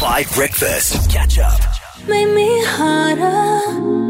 Five 0.00 0.32
Breakfast. 0.32 1.10
Catch 1.10 1.40
up. 1.40 1.58
Make 2.06 2.28
me 2.28 2.64
harder, 2.64 4.07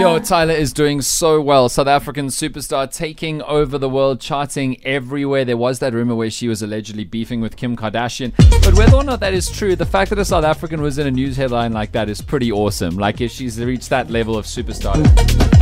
Yo, 0.00 0.18
Tyla 0.18 0.52
is 0.52 0.72
doing 0.72 1.00
so 1.00 1.40
well. 1.40 1.68
South 1.68 1.86
African 1.86 2.26
superstar 2.28 2.92
taking 2.92 3.42
over 3.42 3.78
the 3.78 3.88
world, 3.88 4.20
charting 4.20 4.84
everywhere. 4.84 5.44
There 5.44 5.56
was 5.56 5.78
that 5.78 5.94
rumor 5.94 6.14
where 6.14 6.30
she 6.30 6.48
was 6.48 6.62
allegedly 6.62 7.04
beefing 7.04 7.40
with 7.40 7.56
Kim 7.56 7.76
Kardashian. 7.76 8.32
But 8.62 8.74
whether 8.74 8.96
or 8.96 9.04
not 9.04 9.20
that 9.20 9.34
is 9.34 9.50
true, 9.50 9.76
the 9.76 9.86
fact 9.86 10.10
that 10.10 10.18
a 10.18 10.24
South 10.24 10.44
African 10.44 10.82
was 10.82 10.98
in 10.98 11.06
a 11.06 11.10
news 11.10 11.36
headline 11.36 11.72
like 11.72 11.92
that 11.92 12.08
is 12.08 12.20
pretty 12.20 12.50
awesome. 12.50 12.96
Like 12.96 13.20
if 13.20 13.30
she's 13.30 13.60
reached 13.62 13.90
that 13.90 14.10
level 14.10 14.36
of 14.36 14.44
superstar. 14.44 14.96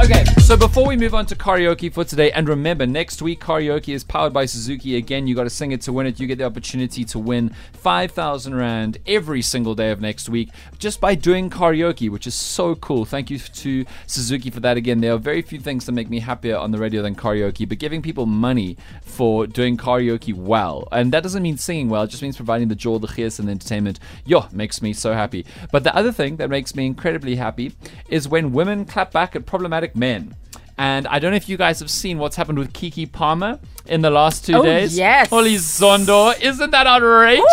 Okay, 0.05 0.25
so 0.41 0.57
before 0.57 0.87
we 0.87 0.97
move 0.97 1.15
on 1.15 1.27
to 1.27 1.37
karaoke 1.37 1.93
for 1.93 2.05
today, 2.05 2.33
and 2.33 2.49
remember, 2.49 2.87
next 2.87 3.23
week 3.23 3.41
karaoke 3.41 3.95
is 3.95 4.05
powered 4.05 4.33
by 4.33 4.47
Suzuki. 4.47 4.97
Again, 4.97 5.27
you 5.27 5.35
got 5.35 5.45
to 5.45 5.51
sing 5.51 5.73
it 5.73 5.81
to 5.83 5.93
win 5.93 6.07
it. 6.07 6.19
You 6.19 6.27
get 6.27 6.39
the 6.39 6.45
opportunity 6.45 7.05
to 7.05 7.19
win 7.19 7.55
5,000 7.75 8.55
Rand 8.55 8.99
every 9.07 9.43
single 9.43 9.75
day 9.75 9.91
of 9.91 10.01
next 10.01 10.29
week 10.29 10.51
just 10.79 10.94
by 11.01 11.15
doing 11.15 11.51
karaoke, 11.51 12.11
which 12.11 12.27
is 12.27 12.35
so 12.35 12.75
cool. 12.77 13.05
Thank 13.05 13.31
you 13.31 13.39
to 13.39 13.85
Suzuki 14.07 14.51
for 14.51 14.61
that 14.61 14.77
again. 14.77 15.01
There 15.01 15.13
are 15.13 15.19
very 15.19 15.43
few 15.43 15.59
things 15.59 15.87
that 15.87 15.93
make 15.93 16.09
me 16.11 16.21
happier 16.21 16.57
on 16.57 16.71
the 16.71 16.79
radio 16.79 17.03
than 17.03 17.15
karaoke, 17.15 17.69
but 17.69 17.79
giving 17.79 18.03
people 18.03 18.27
money 18.27 18.77
for 19.03 19.47
doing 19.47 19.77
karaoke 19.77 20.35
well, 20.35 20.89
and 20.93 21.13
that 21.13 21.23
doesn't 21.23 21.43
mean 21.43 21.57
singing 21.57 21.89
well, 21.89 22.03
it 22.03 22.09
just 22.11 22.23
means 22.23 22.37
providing 22.37 22.69
the 22.69 22.75
joy, 22.75 22.99
the 22.99 23.07
gears, 23.09 23.39
and 23.39 23.49
the 23.49 23.53
entertainment. 23.53 23.99
Yo, 24.25 24.47
makes 24.53 24.81
me 24.83 24.93
so 24.93 25.13
happy. 25.13 25.45
But 25.73 25.85
the 25.85 25.95
other 25.95 26.13
thing 26.13 26.37
that 26.37 26.51
makes 26.51 26.75
me 26.75 26.87
incredibly 26.87 27.37
happy 27.37 27.75
is 28.09 28.29
when 28.29 28.53
women 28.53 28.85
clap 28.85 29.13
back 29.13 29.35
at 29.37 29.47
problematic 29.47 29.95
men. 29.97 30.35
And 30.77 31.07
I 31.07 31.21
don't 31.21 31.31
know 31.31 31.37
if 31.37 31.49
you 31.49 31.57
guys 31.57 31.79
have 31.79 31.91
seen 31.91 32.19
what's 32.19 32.35
happened 32.35 32.59
with 32.59 32.73
Keke 32.73 33.13
Palmer 33.13 33.61
in 33.87 34.01
the 34.03 34.11
last 34.11 34.45
two 34.45 34.55
Oh, 34.57 34.63
days. 34.63 34.99
yes. 34.99 35.29
Holy 35.31 35.55
Zondo, 35.55 36.37
isn't 36.41 36.71
that 36.73 36.87
outrageous? 36.89 37.45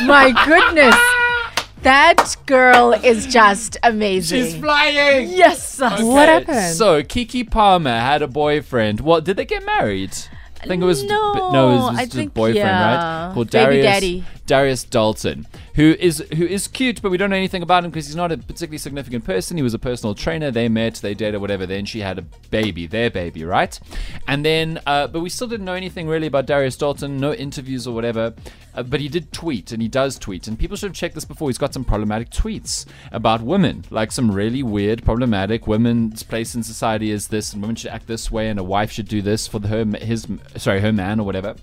Woo! 0.00 0.06
My 0.06 0.30
goodness. 0.46 0.94
That 1.82 2.36
girl 2.46 2.92
is 2.92 3.26
just 3.26 3.78
amazing. 3.82 4.44
She's 4.44 4.56
flying. 4.56 5.30
yes. 5.30 5.80
What 5.80 6.28
happened? 6.28 6.76
So 6.76 7.02
Keke 7.02 7.50
Palmer 7.50 7.98
had 7.98 8.20
a 8.22 8.28
boyfriend. 8.28 9.00
What? 9.00 9.24
did 9.24 9.36
they 9.36 9.46
get 9.46 9.64
married? 9.64 10.16
I 10.62 10.66
think 10.66 10.82
it 10.82 10.86
was 10.86 11.02
No, 11.04 11.50
no, 11.52 11.70
it 11.70 11.74
was, 11.74 11.98
it 11.98 12.04
was 12.04 12.14
think, 12.14 12.34
boyfriend, 12.34 12.56
yeah. 12.56 13.26
right? 13.26 13.34
Called 13.34 13.50
Baby 13.50 13.64
Darius 13.64 13.84
daddy. 13.84 14.24
Darius 14.46 14.82
Dalton, 14.82 15.46
who 15.76 15.94
is 16.00 16.24
who 16.36 16.44
is 16.44 16.66
cute, 16.66 17.00
but 17.00 17.10
we 17.10 17.16
don't 17.16 17.30
know 17.30 17.36
anything 17.36 17.62
about 17.62 17.84
him 17.84 17.90
because 17.90 18.06
he's 18.06 18.16
not 18.16 18.32
a 18.32 18.36
particularly 18.36 18.78
significant 18.78 19.24
person. 19.24 19.56
He 19.56 19.62
was 19.62 19.74
a 19.74 19.78
personal 19.78 20.14
trainer. 20.14 20.50
They 20.50 20.68
met, 20.68 20.96
they 20.96 21.14
dated, 21.14 21.40
whatever. 21.40 21.66
Then 21.66 21.84
she 21.84 22.00
had 22.00 22.18
a 22.18 22.22
baby, 22.22 22.86
their 22.88 23.10
baby, 23.10 23.44
right? 23.44 23.78
And 24.26 24.44
then, 24.44 24.80
uh, 24.86 25.06
but 25.06 25.20
we 25.20 25.28
still 25.30 25.46
didn't 25.46 25.66
know 25.66 25.74
anything 25.74 26.08
really 26.08 26.26
about 26.26 26.46
Darius 26.46 26.76
Dalton. 26.76 27.18
No 27.18 27.32
interviews 27.32 27.86
or 27.86 27.94
whatever. 27.94 28.34
Uh, 28.74 28.82
but 28.82 29.00
he 29.00 29.08
did 29.08 29.32
tweet, 29.32 29.72
and 29.72 29.82
he 29.82 29.88
does 29.88 30.18
tweet, 30.18 30.46
and 30.46 30.58
people 30.58 30.76
should 30.76 30.90
have 30.90 30.96
checked 30.96 31.14
this 31.14 31.24
before. 31.24 31.48
He's 31.48 31.58
got 31.58 31.74
some 31.74 31.84
problematic 31.84 32.30
tweets 32.30 32.86
about 33.10 33.42
women, 33.42 33.84
like 33.90 34.12
some 34.12 34.30
really 34.30 34.62
weird, 34.62 35.04
problematic 35.04 35.66
women's 35.66 36.22
place 36.22 36.54
in 36.54 36.62
society 36.62 37.10
is 37.10 37.28
this, 37.28 37.52
and 37.52 37.62
women 37.62 37.76
should 37.76 37.90
act 37.90 38.06
this 38.06 38.30
way, 38.30 38.48
and 38.48 38.60
a 38.60 38.64
wife 38.64 38.92
should 38.92 39.08
do 39.08 39.22
this 39.22 39.48
for 39.48 39.58
the, 39.58 39.68
her 39.68 39.84
his 39.98 40.26
sorry 40.56 40.80
her 40.80 40.92
man 40.92 41.20
or 41.20 41.24
whatever. 41.24 41.54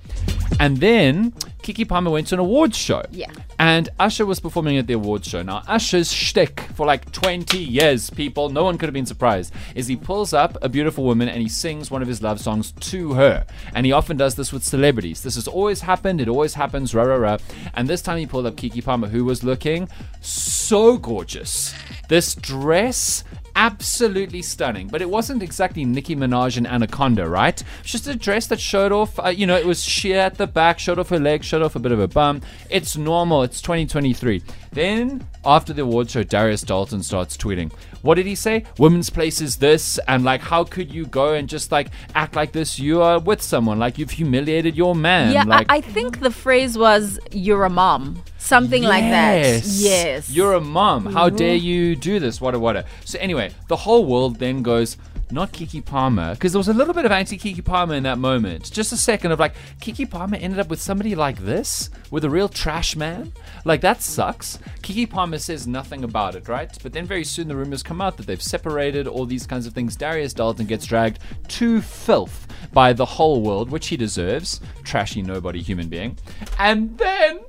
And 0.59 0.77
then 0.77 1.33
Keke 1.61 1.88
Palmer 1.88 2.09
went 2.11 2.27
to 2.27 2.36
an 2.36 2.39
awards 2.39 2.77
show. 2.77 3.03
Yeah. 3.11 3.30
And 3.59 3.89
Usher 4.00 4.25
was 4.25 4.39
performing 4.39 4.77
at 4.77 4.88
the 4.88 4.94
awards 4.94 5.27
show. 5.27 5.41
Now, 5.41 5.63
Usher's 5.67 6.11
shtick 6.11 6.61
for 6.75 6.86
like 6.86 7.11
20 7.11 7.58
years, 7.58 8.09
people, 8.09 8.50
no 8.50 8.63
one 8.63 8.78
could 8.78 8.88
have 8.88 8.94
been 8.94 9.05
surprised, 9.05 9.53
is 9.75 9.88
he 9.88 9.95
pulls 9.95 10.33
up 10.33 10.58
a 10.61 10.69
beautiful 10.69 11.03
woman 11.03 11.28
and 11.28 11.41
he 11.41 11.50
sings 11.50 11.91
one 11.91 12.02
of 12.02 12.08
his 12.08 12.22
love 12.22 12.39
songs 12.39 12.72
to 12.72 13.13
her. 13.13 13.45
And 13.73 13.85
he 13.85 13.91
often 13.91 14.17
does 14.17 14.35
this 14.35 14.53
with 14.53 14.63
celebrities. 14.63 15.23
This 15.23 15.35
has 15.35 15.47
always 15.47 15.81
happened. 15.81 16.22
It 16.22 16.30
always 16.30 16.53
happens, 16.53 16.95
rah, 16.95 17.03
rah, 17.03 17.16
rah. 17.16 17.38
And 17.73 17.88
this 17.88 18.02
time 18.02 18.17
he 18.17 18.25
pulled 18.25 18.45
up 18.45 18.55
Keke 18.55 18.83
Palmer, 18.83 19.08
who 19.08 19.25
was 19.25 19.44
looking 19.44 19.89
so 20.22 20.97
gorgeous. 20.97 21.73
This 22.08 22.33
dress, 22.35 23.23
absolutely 23.55 24.41
stunning. 24.41 24.88
But 24.88 25.01
it 25.01 25.09
wasn't 25.09 25.44
exactly 25.44 25.84
Nicki 25.84 26.16
Minaj 26.16 26.57
and 26.57 26.68
Anaconda, 26.68 27.28
right? 27.28 27.62
It's 27.81 27.91
just 27.91 28.07
a 28.07 28.16
dress 28.16 28.47
that 28.47 28.59
showed 28.59 28.91
off, 28.91 29.19
uh, 29.19 29.29
you 29.29 29.45
know, 29.45 29.57
it 29.57 29.66
was 29.66 29.84
sheer 29.84 30.19
at 30.19 30.35
the 30.35 30.47
back, 30.47 30.80
showed 30.80 31.00
off 31.00 31.09
her 31.09 31.19
legs, 31.19 31.46
showed 31.46 31.62
off 31.62 31.75
a 31.75 31.80
bit 31.80 31.91
of 31.91 32.00
a 32.00 32.08
bum. 32.08 32.41
It's 32.69 32.97
normal. 32.97 33.44
It's 33.44 33.62
2023. 33.62 34.41
Then, 34.72 35.28
after 35.46 35.74
the 35.74 35.84
award 35.84 36.09
show, 36.09 36.24
Darius 36.24 36.62
Dalton 36.62 37.02
starts 37.03 37.38
tweeting. 37.38 37.72
What 38.02 38.16
did 38.16 38.25
he 38.25 38.35
say? 38.35 38.63
Women's 38.78 39.09
place 39.09 39.41
is 39.41 39.57
this, 39.57 40.00
and 40.07 40.24
like, 40.24 40.41
how 40.41 40.63
could 40.63 40.94
you 40.94 41.06
go 41.06 41.34
and 41.34 41.50
just 41.50 41.72
like 41.72 41.90
act 42.16 42.36
like 42.36 42.52
this? 42.52 42.80
You 42.80 43.02
are 43.02 43.19
with 43.19 43.41
someone, 43.41 43.80
like 43.80 43.97
you've 43.97 44.12
humiliated 44.12 44.75
your 44.75 44.96
man. 44.96 45.34
yeah, 45.34 45.44
like, 45.44 45.66
I, 45.69 45.78
I 45.78 45.81
think 45.81 46.19
the 46.19 46.31
phrase 46.31 46.78
was 46.78 47.19
"you're 47.31 47.66
a 47.66 47.69
mom," 47.69 48.24
something 48.38 48.84
like 48.84 49.03
that. 49.03 49.38
Yes. 49.41 49.81
Yes. 49.81 50.30
You're 50.30 50.53
a 50.53 50.62
mom. 50.62 51.06
How 51.06 51.28
mm-hmm. 51.28 51.38
dare 51.38 51.56
you 51.56 51.96
do 51.96 52.19
this? 52.19 52.40
Wada 52.40 52.59
wada. 52.59 52.86
So 53.06 53.18
anyway, 53.19 53.52
the 53.68 53.75
whole 53.75 54.06
world 54.06 54.38
then 54.38 54.62
goes, 54.62 54.97
not 55.31 55.51
Keke 55.51 55.83
Palmer, 55.83 56.33
because 56.33 56.53
there 56.53 56.59
was 56.59 56.67
a 56.67 56.73
little 56.73 56.93
bit 56.93 57.05
of 57.05 57.11
anti 57.11 57.38
Keke 57.38 57.63
Palmer 57.63 57.95
in 57.95 58.03
that 58.03 58.17
moment. 58.17 58.71
Just 58.71 58.91
a 58.91 58.97
second 58.97 59.31
of 59.31 59.39
like, 59.39 59.55
Keke 59.81 60.09
Palmer 60.09 60.38
ended 60.38 60.59
up 60.59 60.69
with 60.69 60.81
somebody 60.81 61.15
like 61.15 61.39
this, 61.39 61.89
with 62.11 62.23
a 62.23 62.29
real 62.29 62.49
trash 62.49 62.95
man. 62.95 63.33
Like 63.65 63.81
that 63.81 64.01
sucks. 64.01 64.59
Keke 64.81 65.09
Palmer 65.09 65.38
says 65.38 65.67
nothing 65.67 66.03
about 66.03 66.35
it, 66.35 66.47
right? 66.47 66.75
But 66.81 66.93
then 66.93 67.05
very 67.05 67.23
soon 67.23 67.47
the 67.47 67.55
rumors 67.55 67.83
come 67.83 68.01
out 68.01 68.17
that 68.17 68.25
they've 68.25 68.41
separated, 68.41 69.07
all 69.07 69.25
these 69.25 69.45
kinds 69.45 69.67
of 69.67 69.73
things. 69.73 69.95
Darius 69.95 70.33
Dalton 70.33 70.65
gets 70.65 70.85
dragged 70.85 71.19
to 71.49 71.81
filth 71.81 72.47
by 72.71 72.94
the 72.94 73.05
whole 73.05 73.41
world, 73.41 73.69
which 73.69 73.88
he 73.88 73.97
deserves. 73.97 74.61
Trashy 74.83 75.21
nobody 75.21 75.61
human 75.61 75.89
being. 75.89 76.17
And 76.57 76.97
then 76.97 77.39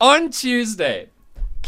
on 0.00 0.30
Tuesday, 0.30 1.10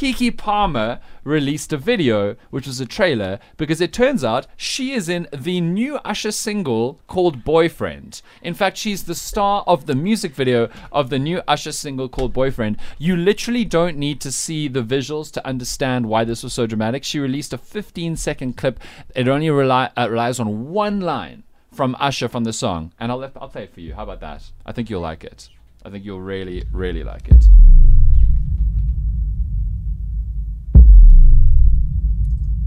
Keke 0.05 0.37
Palmer 0.37 1.01
released 1.25 1.73
a 1.73 1.79
video, 1.79 2.37
which 2.51 2.67
was 2.67 2.79
a 2.79 2.85
trailer, 2.85 3.39
because 3.57 3.81
it 3.81 3.91
turns 3.91 4.23
out 4.23 4.47
she 4.55 4.93
is 4.93 5.09
in 5.09 5.27
the 5.33 5.63
new 5.63 5.97
Usher 6.05 6.31
single 6.31 7.01
called 7.07 7.43
Boyfriend. 7.43 8.21
In 8.43 8.53
fact, 8.53 8.77
she's 8.77 9.05
the 9.05 9.15
star 9.15 9.65
of 9.67 9.87
the 9.87 9.95
music 9.95 10.35
video 10.35 10.69
of 10.93 11.09
the 11.09 11.19
new 11.19 11.41
Usher 11.49 11.73
single 11.73 12.11
called 12.11 12.35
Boyfriend. 12.35 12.77
You 12.99 13.17
literally 13.17 13.65
don't 13.65 13.97
need 13.97 14.21
to 14.21 14.31
see 14.31 14.69
the 14.69 14.83
visuals 14.83 15.33
to 15.33 15.47
understand 15.47 16.05
why 16.05 16.25
this 16.25 16.43
was 16.43 16.53
so 16.53 16.67
dramatic. 16.67 17.03
She 17.03 17.19
released 17.19 17.55
a 17.55 17.57
15 17.57 18.17
second 18.17 18.59
clip. 18.59 18.81
It 19.17 19.27
only 19.27 19.49
rely, 19.49 19.91
uh, 19.97 20.09
relies 20.11 20.39
on 20.39 20.71
one 20.71 21.01
line 21.01 21.45
from 21.73 21.97
Usher 21.99 22.29
from 22.29 22.45
the 22.45 22.53
song, 22.53 22.93
and 23.01 23.11
I'll, 23.11 23.25
I'll 23.41 23.49
play 23.49 23.63
it 23.63 23.73
for 23.73 23.81
you. 23.81 23.95
How 23.95 24.03
about 24.03 24.21
that? 24.21 24.51
I 24.67 24.73
think 24.73 24.91
you'll 24.91 25.01
like 25.01 25.25
it. 25.25 25.49
I 25.83 25.89
think 25.89 26.05
you'll 26.05 26.21
really, 26.21 26.65
really 26.73 27.05
like 27.05 27.31
it. 27.31 27.47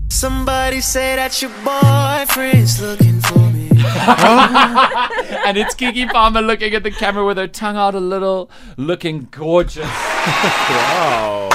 Somebody 0.09 0.81
say 0.81 1.15
that 1.15 1.41
your 1.41 1.51
boyfriend's 1.63 2.81
looking 2.81 3.19
for 3.21 3.39
me. 3.51 3.69
and 5.45 5.57
it's 5.57 5.75
Keke 5.75 6.09
Palmer 6.09 6.41
looking 6.41 6.73
at 6.73 6.83
the 6.83 6.91
camera 6.91 7.25
with 7.25 7.37
her 7.37 7.47
tongue 7.47 7.77
out 7.77 7.93
a 7.93 7.99
little, 7.99 8.49
looking 8.77 9.27
gorgeous. 9.31 9.85
wow. 9.85 11.49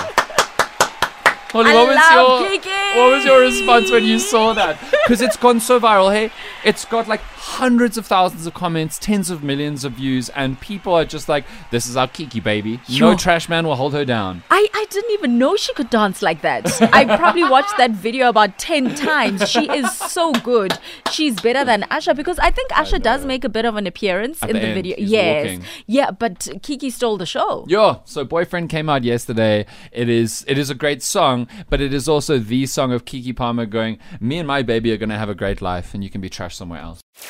Holly, 1.51 1.71
I 1.71 1.75
what 1.75 1.89
was 1.89 1.97
your 2.13 2.61
Keke. 2.61 2.97
what 2.97 3.11
was 3.13 3.25
your 3.25 3.41
response 3.41 3.91
when 3.91 4.05
you 4.05 4.19
saw 4.19 4.55
that? 4.55 4.79
Because 5.05 5.21
it's 5.21 5.37
gone 5.37 5.61
so 5.61 5.79
viral. 5.81 6.13
Hey, 6.13 6.31
it's 6.65 6.85
got 6.85 7.09
like 7.09 7.21
hundreds 7.43 7.99
of 7.99 8.07
thousands 8.07 8.47
of 8.47 8.55
comments, 8.55 8.99
tens 9.01 9.29
of 9.29 9.43
millions 9.43 9.85
of 9.85 9.93
views, 9.95 10.29
and 10.31 10.61
people 10.61 10.95
are 10.95 11.05
just 11.05 11.29
like, 11.29 11.45
"This 11.71 11.87
is 11.89 11.97
our 11.97 12.07
Keke 12.07 12.43
baby. 12.43 12.81
No 12.89 13.17
trash 13.17 13.49
man 13.49 13.67
will 13.67 13.75
hold 13.77 13.93
her 13.95 14.05
down." 14.05 14.43
I, 14.51 14.69
I 14.73 14.87
didn't 14.91 15.11
even 15.13 15.39
know 15.39 15.57
she 15.57 15.75
could 15.75 15.91
dance 15.91 16.23
like 16.23 16.43
that. 16.43 16.71
I 16.95 17.05
probably 17.17 17.43
watched 17.45 17.77
that 17.79 17.91
video 17.91 18.29
about 18.29 18.59
10 18.59 18.95
times. 18.95 19.49
She 19.51 19.69
is 19.71 19.91
so 19.97 20.33
good. 20.33 20.79
She's 21.11 21.41
better 21.41 21.65
than 21.65 21.85
Usher 21.91 22.15
because 22.15 22.39
I 22.39 22.51
think 22.51 22.71
Usher 22.79 22.99
does 22.99 23.25
make 23.27 23.43
a 23.45 23.49
bit 23.49 23.65
of 23.65 23.75
an 23.77 23.87
appearance 23.87 24.43
At 24.43 24.51
in 24.51 24.57
the 24.57 24.63
the, 24.63 24.75
video. 24.75 24.97
yes. 24.99 25.45
walking. 25.45 25.65
Yeah, 25.87 26.11
but 26.13 26.39
Keke 26.63 26.93
stole 26.93 27.17
the 27.17 27.27
show. 27.27 27.65
Yeah, 27.69 27.97
so 28.05 28.25
boyfriend 28.25 28.71
came 28.71 28.89
out 28.89 29.03
yesterday. 29.03 29.67
It 29.91 30.09
is 30.09 30.45
it 30.47 30.59
is 30.59 30.71
a 30.71 30.75
great 30.75 31.03
song, 31.03 31.49
but 31.69 31.81
it 31.81 31.93
is 31.93 32.09
also 32.09 32.39
the 32.39 32.67
song 32.67 32.93
of 32.93 33.05
Keke 33.05 33.35
Palmer 33.35 33.67
going, 33.67 33.99
"Me 34.21 34.39
and 34.39 34.47
my 34.47 34.63
baby 34.63 34.93
are 34.93 34.97
gonna 34.97 35.19
have 35.19 35.29
a 35.29 35.35
great 35.35 35.61
life, 35.61 35.93
and 35.95 36.05
you 36.05 36.11
can 36.11 36.21
be 36.21 36.29
trash 36.29 36.55
somewhere 36.57 36.81
else." 36.81 37.01